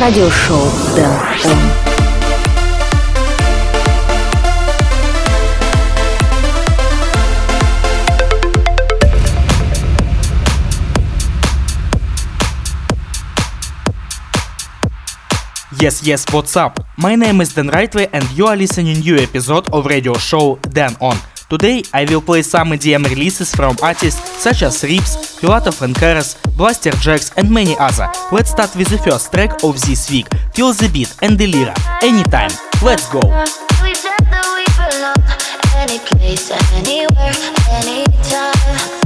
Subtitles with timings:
[0.00, 1.10] радиошоу Дэн
[1.44, 1.58] Он.
[15.80, 16.80] Yes, yes, what's up?
[16.96, 20.96] My name is Dan Rightway and you are listening new episode of radio show Dan
[21.00, 21.16] On–
[21.48, 26.90] Today I will play some EDM releases from artists such as Rips, Pilato Francaras, Blaster
[27.00, 28.06] Jacks and many other.
[28.30, 31.72] Let's start with the first track of this week, Feel the Beat and Delira,
[32.02, 32.50] Anytime.
[32.82, 33.20] Let's go!
[33.82, 35.24] We said that we belong
[35.80, 37.32] any place, anywhere,
[37.72, 38.97] anytime.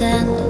[0.00, 0.43] And.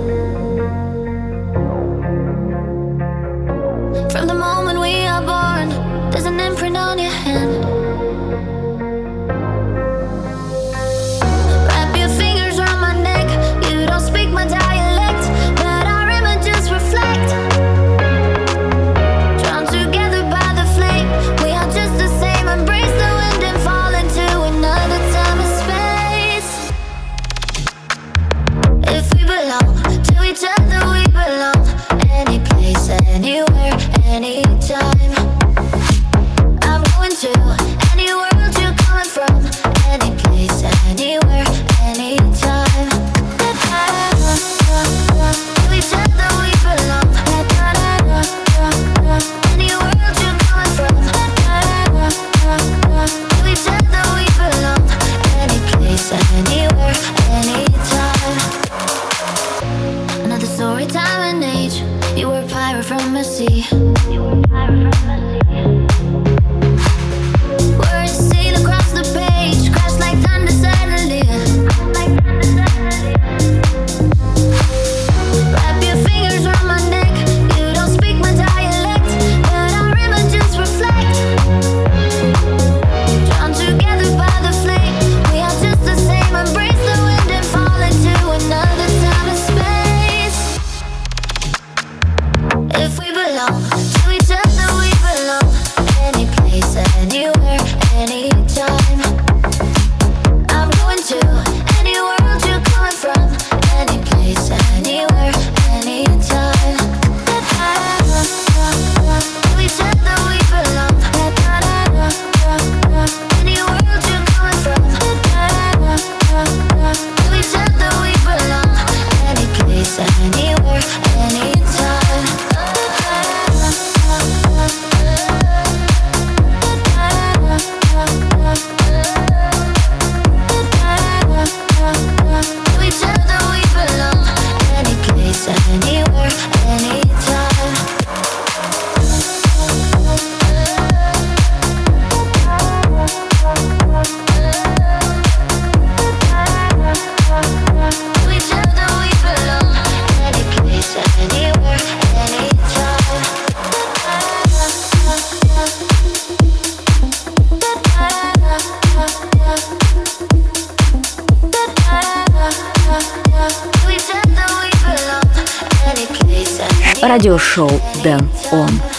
[167.09, 167.71] радиошоу
[168.03, 168.94] «Дэн Он».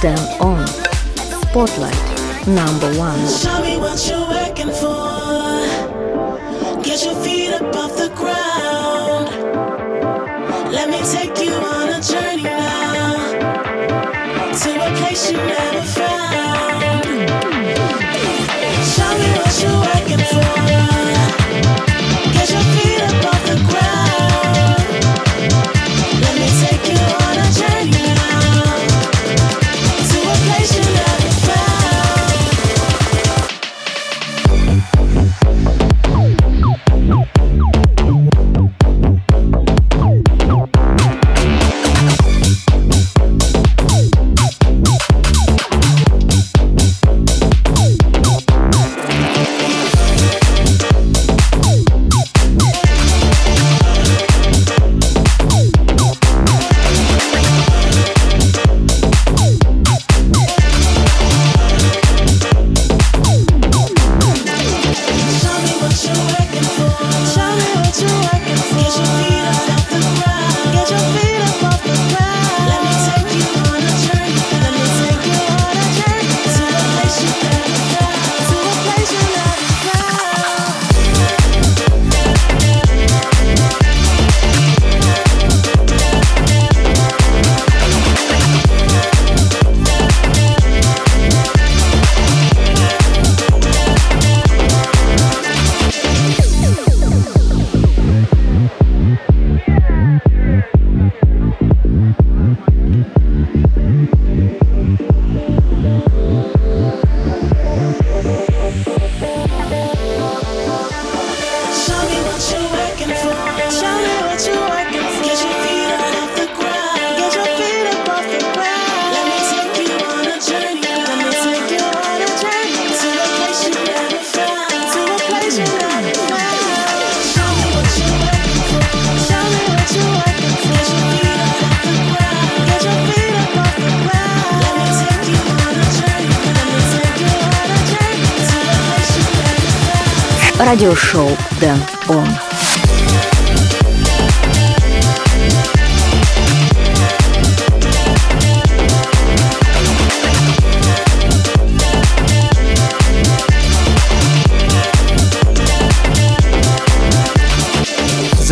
[0.00, 0.66] Dan On
[1.52, 1.92] Spotlight
[2.46, 3.20] number one.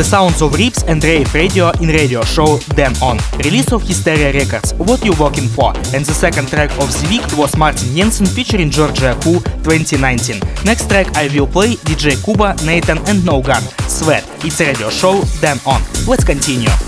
[0.08, 4.72] sounds of Rips and Rave Radio in radio show Dan On, release of Hysteria Records,
[4.72, 8.70] What You Walking For, and the second track of the week was Martin Jensen featuring
[8.70, 10.40] Georgia Who 2019.
[10.64, 14.24] Next track I will play DJ Kuba, Nathan and No Gun, Sweat.
[14.46, 15.82] It's radio show Dan On.
[16.06, 16.87] Let's continue.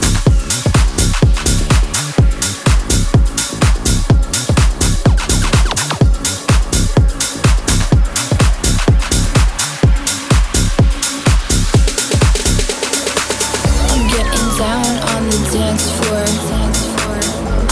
[15.99, 16.23] for.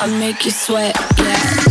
[0.00, 1.63] I make you sweat, yeah.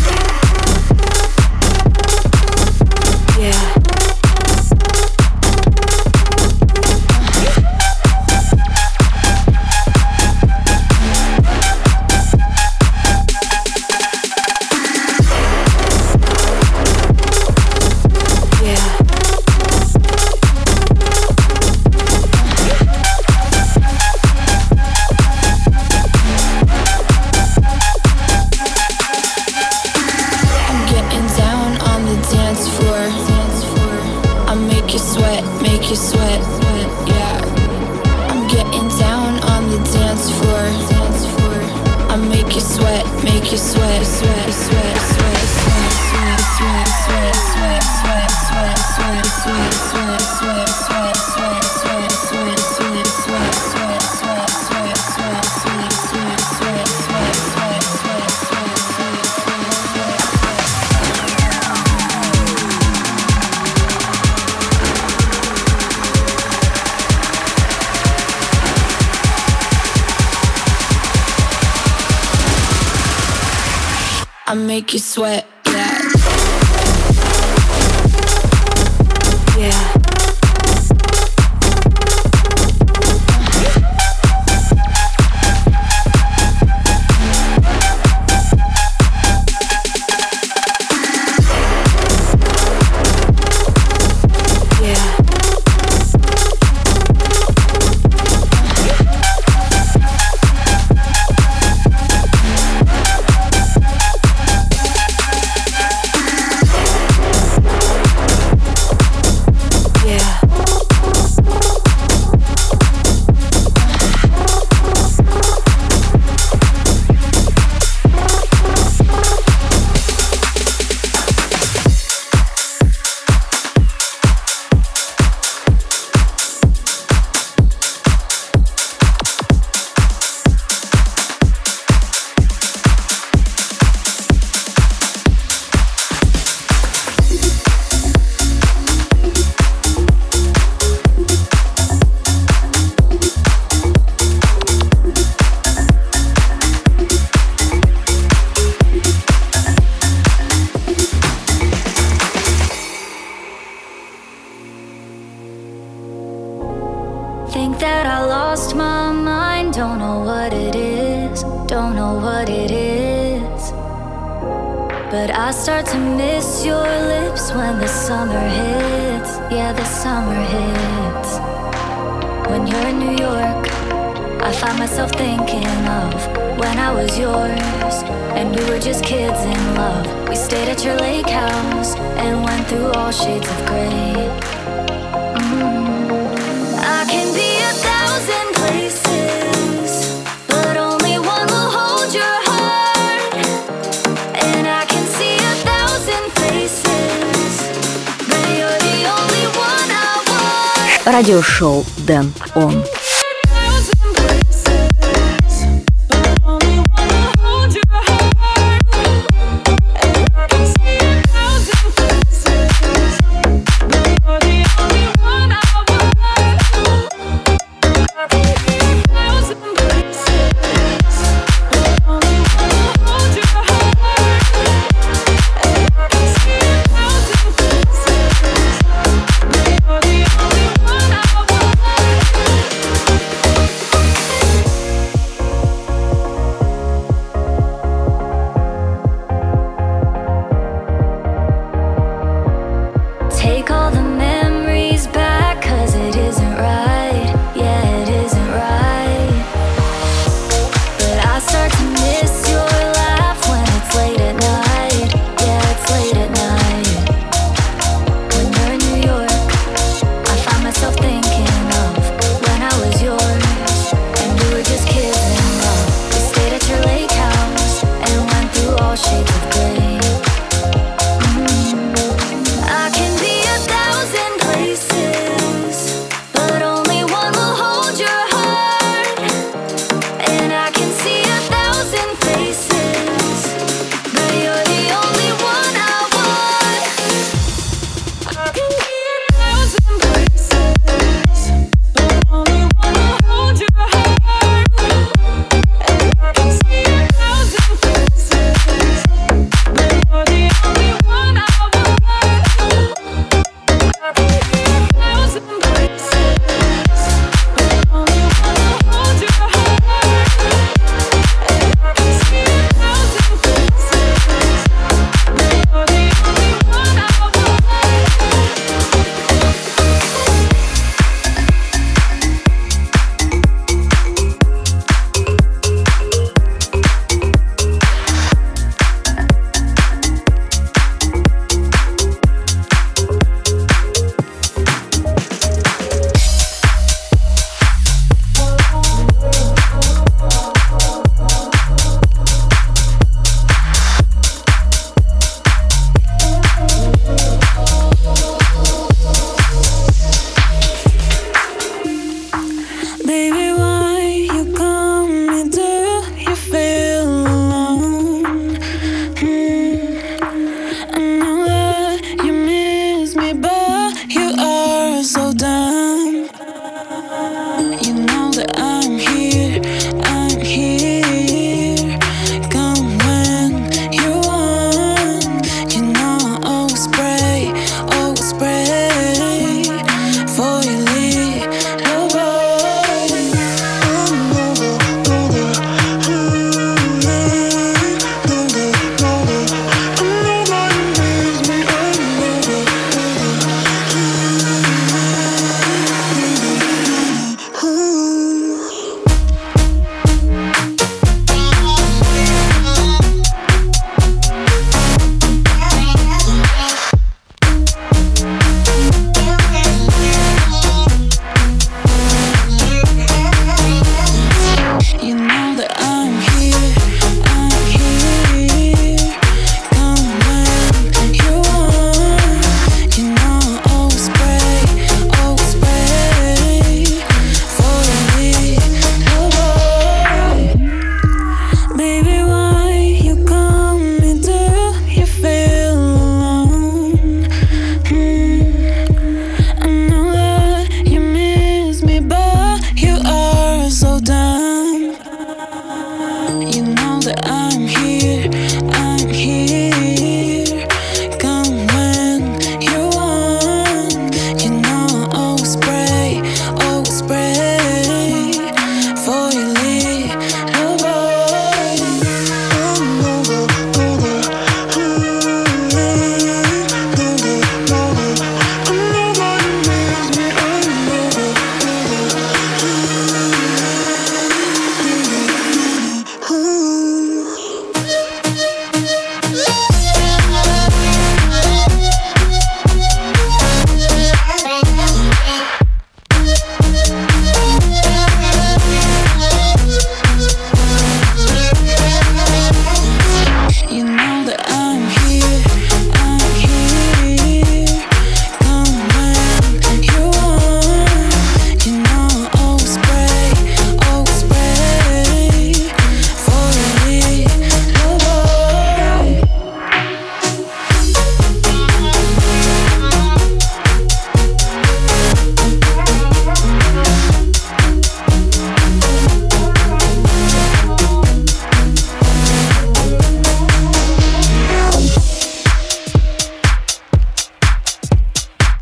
[201.06, 202.84] Радиошоу Дэн Он.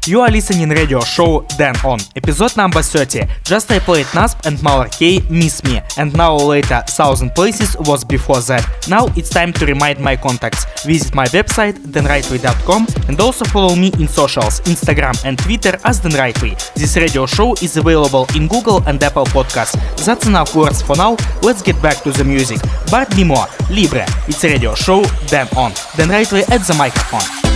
[0.08, 3.22] You are listening radio show Dan On, episode number 30.
[3.44, 8.04] Just I played Nasp and Mauer K Miss Me, and now later Thousand Places was
[8.04, 8.66] before that.
[8.90, 10.66] Now it's time to remind my contacts.
[10.86, 16.14] Visit my website danrightway.com and also follow me in socials, Instagram and Twitter as Dan
[16.14, 16.58] Rightway.
[16.74, 19.78] This radio show is available in Google and Apple Podcasts.
[20.04, 21.16] That's enough words for now.
[21.44, 22.60] Let's get back to the music.
[22.90, 24.06] But more, Libre.
[24.28, 25.72] It's radio show Dan On.
[25.96, 27.51] Dan Rightway at the microphone.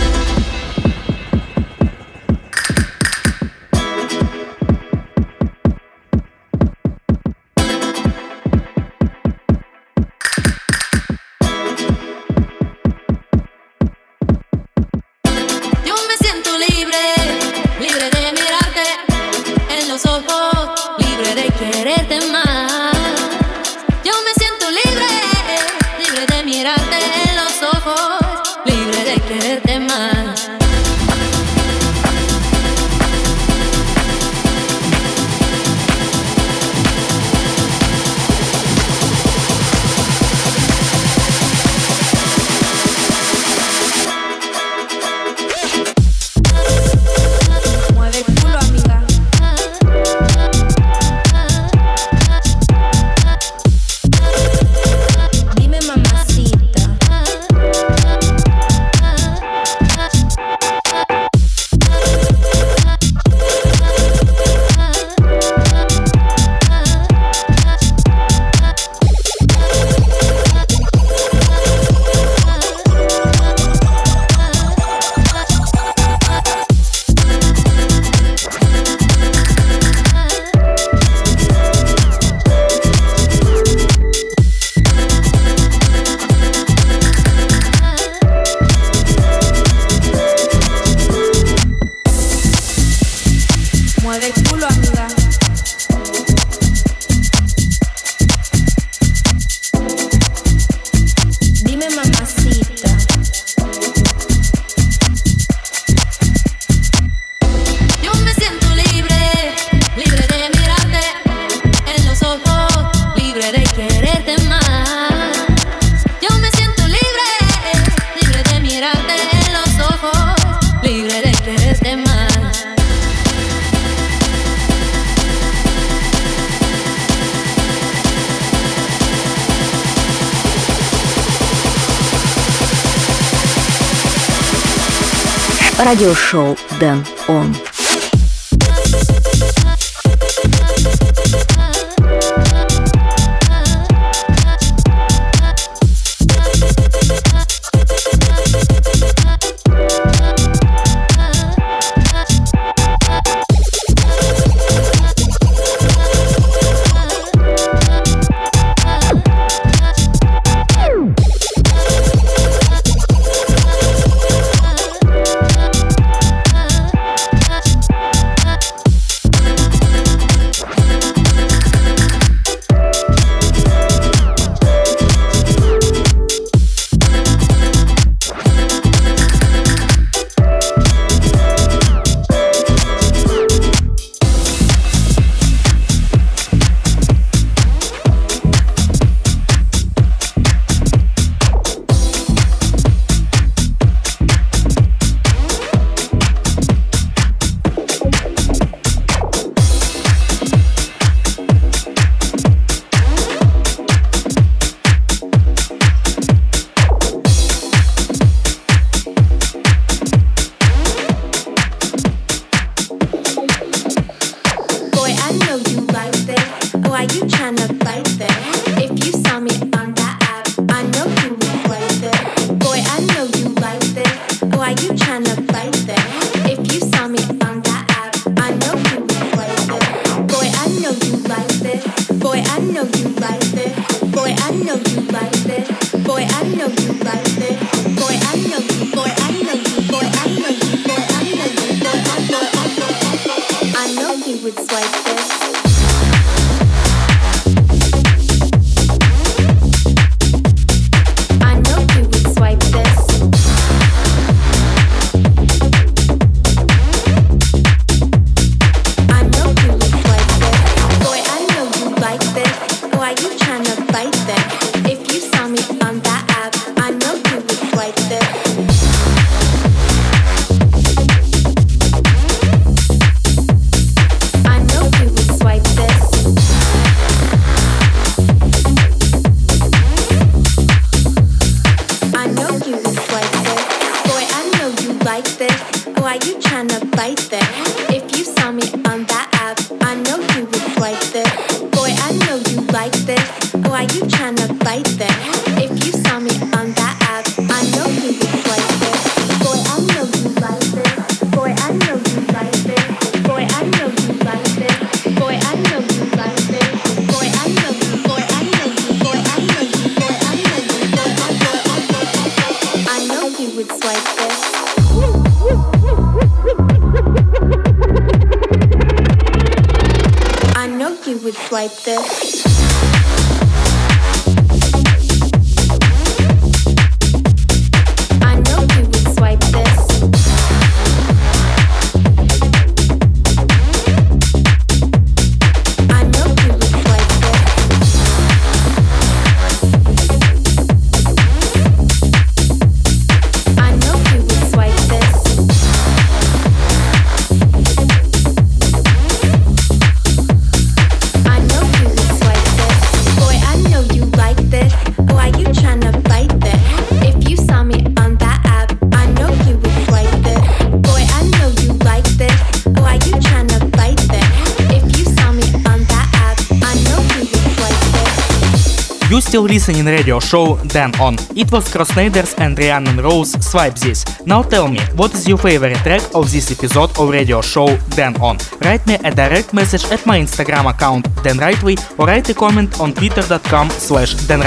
[369.36, 371.14] still listening radio show Dan On.
[371.36, 374.02] It was Crossnaders and Rhiannon Rose Swipe This.
[374.24, 378.16] Now tell me, what is your favorite track of this episode of radio show Dan
[378.22, 378.38] On?
[378.64, 382.80] Write me a direct message at my Instagram account Dan Rightway or write a comment
[382.80, 384.40] on twitter.com slash Dan.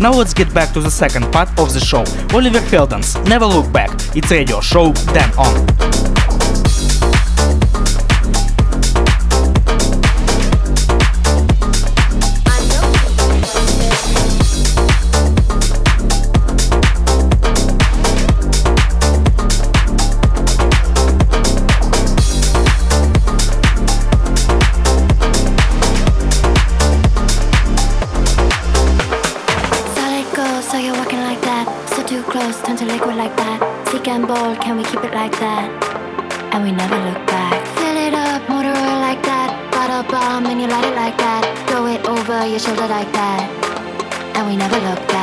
[0.00, 2.04] Now let's get back to the second part of the show.
[2.34, 3.92] Oliver Heldens, Never Look Back.
[4.16, 6.13] It's radio show Dan On.
[34.54, 35.68] road, can we keep it like that?
[36.52, 37.66] And we never look back.
[37.78, 39.50] Fill it up, motor oil like that.
[39.72, 41.42] Bottle bomb and you light it like that.
[41.68, 43.50] Throw it over your shoulder like that.
[44.36, 45.13] And we never look back.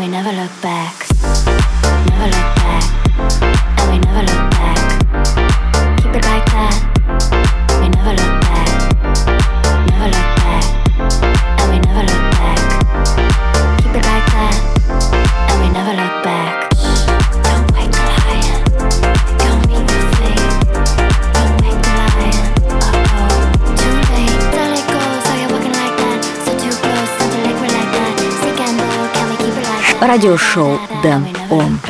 [0.00, 0.94] we never look back.
[2.08, 2.59] Never look back.
[30.20, 31.89] радиошоу «Дэн Он».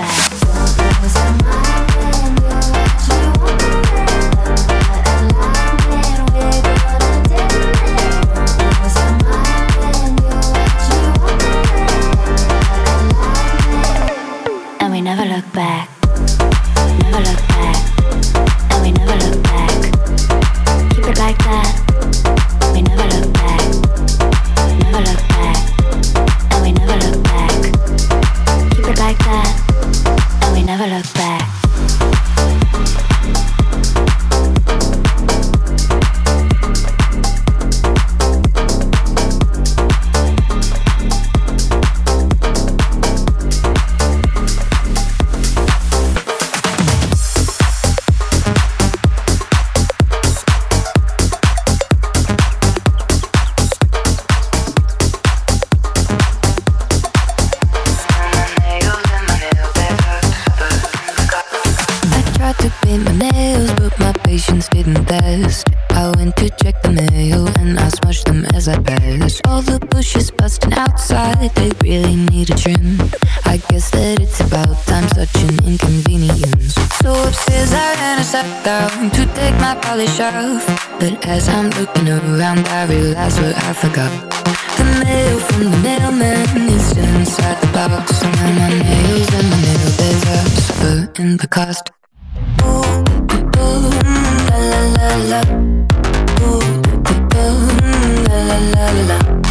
[74.63, 76.75] About time, such an inconvenience.
[77.03, 80.65] So upstairs I ran and sat down to take my polish off.
[80.99, 84.13] But as I'm looking around, I realize what I forgot.
[84.77, 88.23] The mail from the mailman is still inside the box.
[88.23, 91.91] And my nails and my nail beds are suffering the cost.
[92.63, 93.05] Ooh,
[93.59, 93.91] ooh,
[94.49, 95.41] la la la la.
[96.43, 96.61] Ooh,
[97.13, 97.69] ooh, ooh,
[98.29, 99.50] la la la la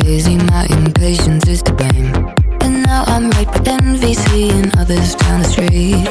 [0.00, 2.33] crazy, my impatience is to blame.
[2.94, 6.06] And now I'm right with envy, seeing others down the street.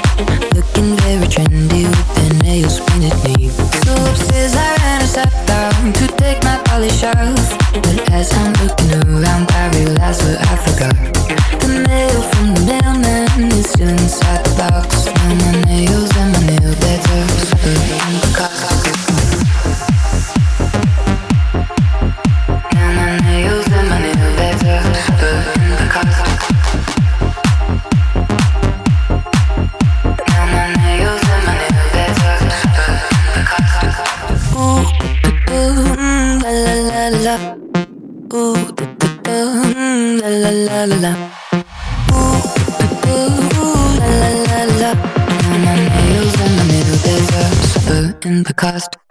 [0.54, 3.52] Looking very trendy with their nails painted neat.
[3.86, 7.40] So upstairs I ran and sat down to take my polish off.
[7.74, 10.96] But as I'm looking around, I realize what I forgot.
[11.62, 15.06] The mail from the mailman is still inside the box.
[15.06, 18.03] Now my nails and my nail beds are
[37.24, 37.36] la.
[38.34, 38.92] Ooh, ooh,
[39.30, 41.12] ooh, mm, la la la la la.
[42.12, 42.42] Ooh,
[43.08, 44.92] ooh, ooh, la la la la.
[45.42, 49.03] Now my nails and my nail beds are suffering the cost.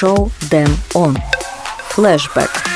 [0.00, 1.14] Радиошоу Дэн Он.
[1.90, 2.69] Флэшбэк.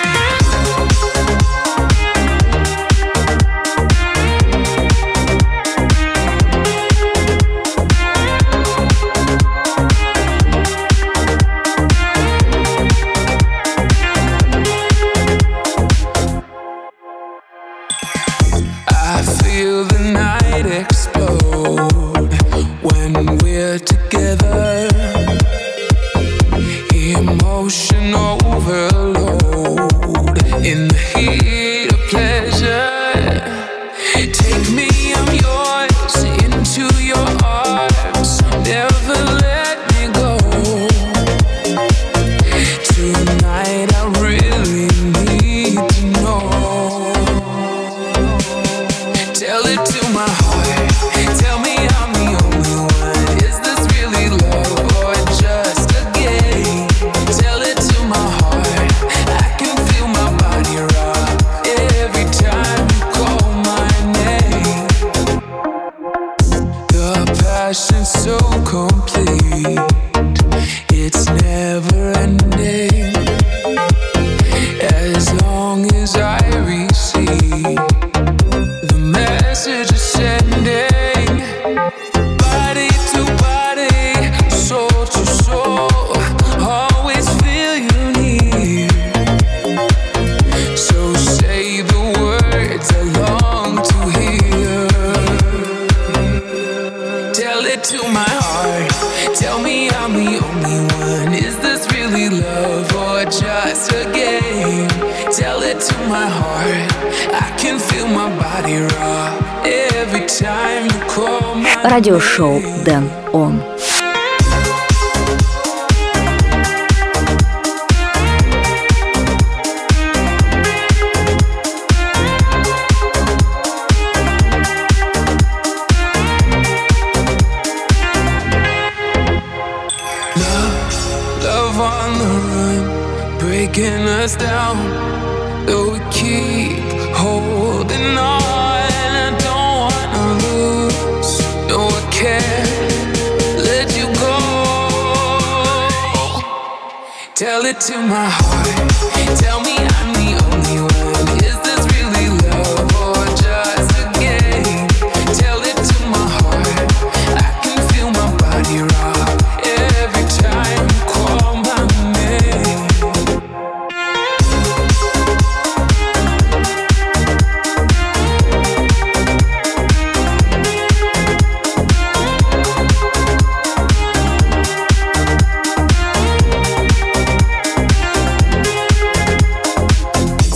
[147.35, 149.37] Tell it to my heart.
[149.41, 149.75] Tell me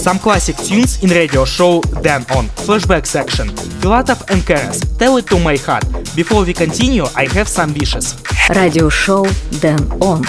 [0.10, 3.48] Some classic tunes in radio show Dan On flashback section.
[3.80, 5.86] Filatov and Karas, tell it to my heart.
[6.16, 8.18] Before we continue, I have some wishes.
[8.56, 9.24] Radio show
[9.62, 10.24] Dan On.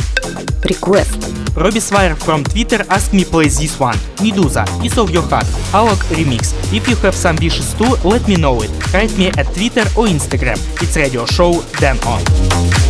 [0.68, 1.32] Request.
[1.56, 3.96] Robbie Swire from Twitter asked me play this one.
[4.20, 6.52] Meduza, Piece of Your Heart, Alok Remix.
[6.76, 8.70] If you have some wishes too, let me know it.
[8.92, 10.60] Write me at Twitter or Instagram.
[10.82, 12.89] It's radio show Dan On.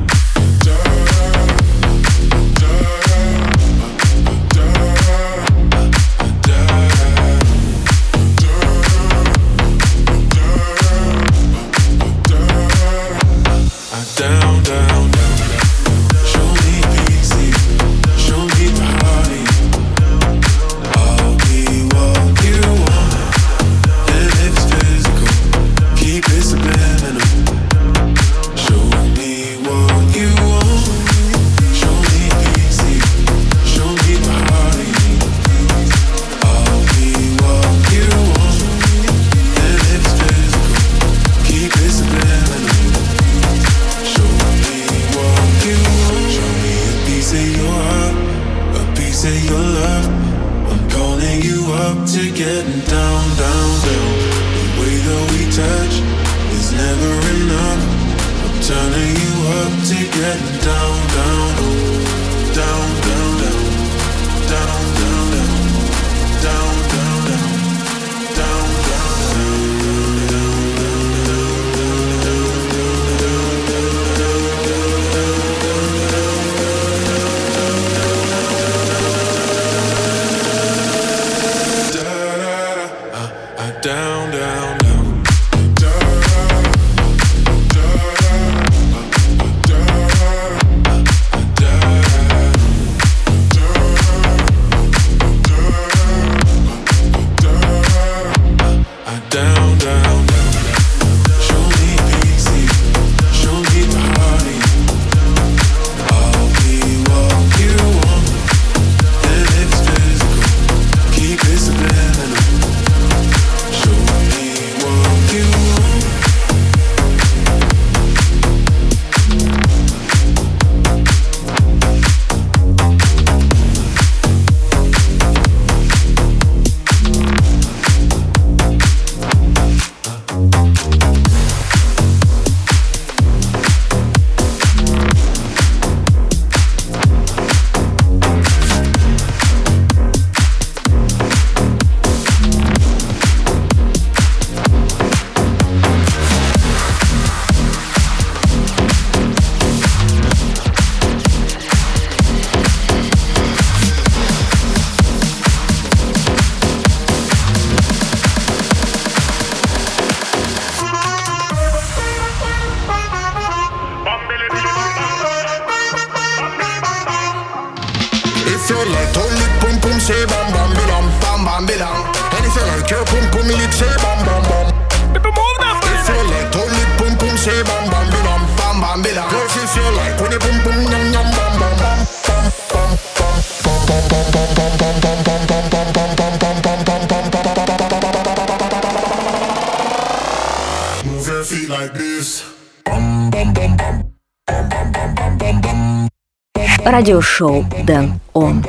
[197.11, 198.63] радиошоу Дэн Он.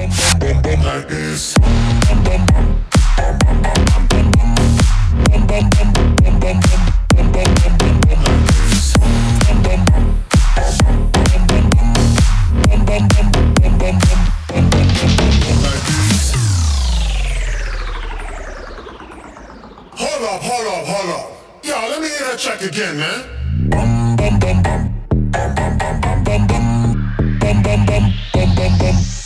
[22.39, 23.33] check again, man
[28.63, 29.22] bang bang bang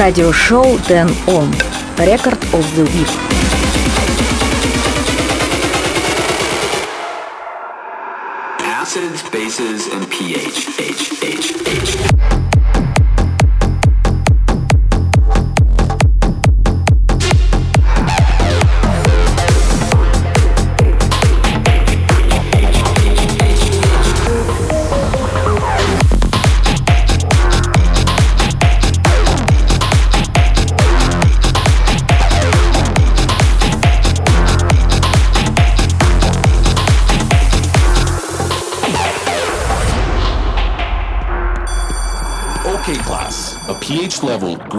[0.00, 1.54] Радиошоу Дэн Он.
[1.98, 3.29] Рекорд of the Week.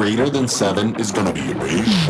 [0.01, 2.00] Greater than 7 is gonna be a.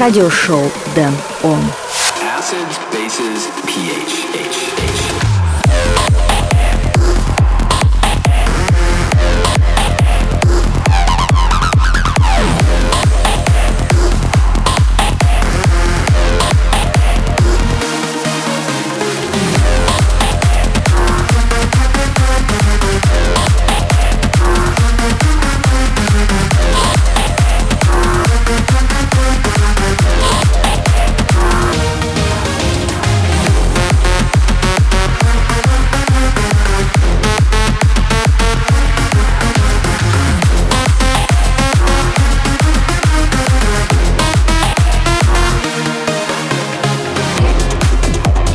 [0.00, 0.62] Радиошоу
[0.94, 1.60] Дэн Он.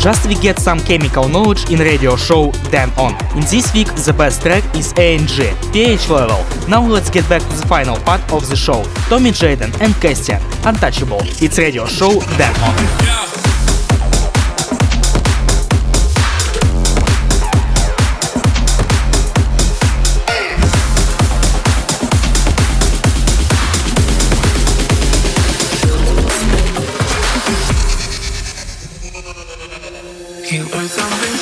[0.06, 3.12] Just we get some chemical knowledge in radio show Dan On.
[3.36, 5.26] In this week the best track is ANG,
[5.74, 6.46] pH level.
[6.70, 8.84] Now let's get back to the final part of the show.
[9.10, 11.22] Tommy Jaden and Christian, Untouchable.
[11.42, 13.35] It's radio show Dan On.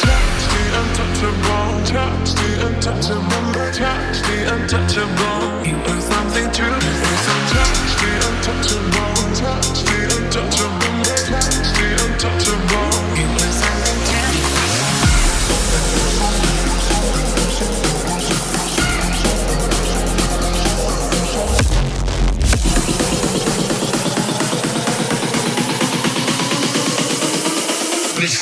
[0.04, 5.68] Touch the untouchable, touch the untouchable, touch the untouchable.
[5.68, 6.80] You are something true.
[7.26, 12.92] So touch the untouchable, touch the untouchable, touch the untouchable.
[13.18, 14.44] You are something true.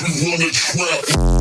[0.08, 1.41] you wanna trap.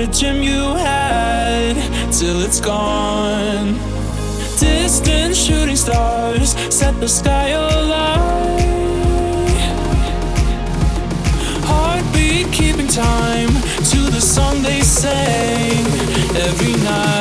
[0.00, 1.74] a dream you had
[2.10, 3.74] till it's gone.
[4.58, 8.60] Distant shooting stars set the sky alight.
[11.68, 13.52] Heartbeat keeping time
[13.92, 15.84] to the song they sang
[16.46, 17.19] every night.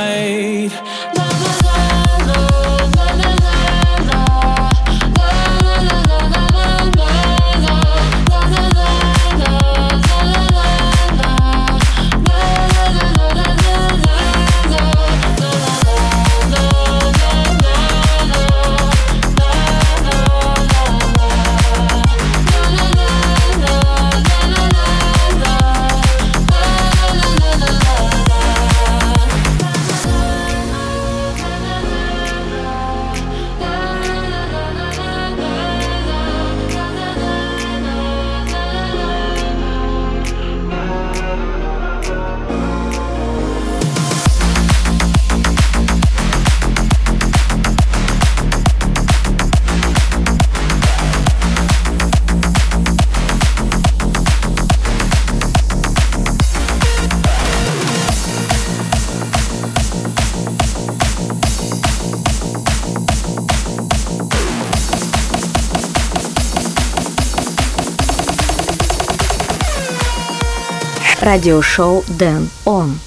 [71.30, 72.99] радиошоу Дэн Он.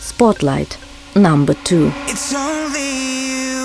[0.00, 0.78] Spotlight
[1.14, 1.92] number two.
[2.08, 2.88] It's only
[3.28, 3.55] you.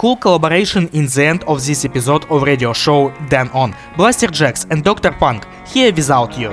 [0.00, 3.74] Cool collaboration in the end of this episode of radio show Dan On.
[3.98, 5.12] Blasterjaxx and Dr.
[5.20, 6.48] Phunk, here without you.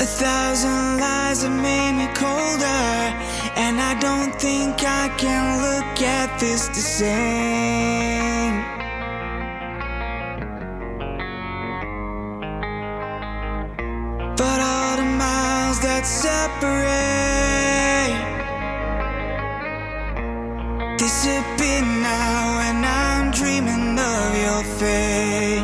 [0.00, 2.86] A thousand lies have made me colder,
[3.64, 8.17] and I don't think I can look at this the same.
[14.58, 16.58] But all the miles that separate
[20.98, 25.57] disappear now, and I'm dreaming of your face.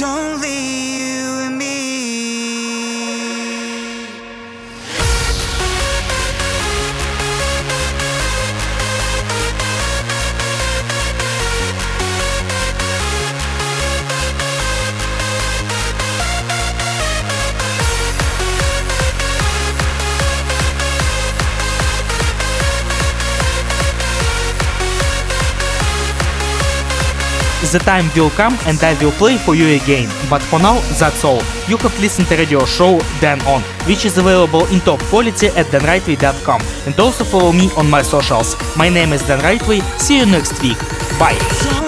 [0.00, 0.87] It's only
[27.72, 30.08] The time will come and I will play for you again.
[30.30, 31.42] But for now, that's all.
[31.68, 35.66] You have listened to radio show Dan On, which is available in top quality at
[35.66, 38.56] danrightway.com and also follow me on my socials.
[38.74, 39.82] My name is Dan Rightway.
[40.00, 40.78] See you next week.
[41.18, 41.87] Bye.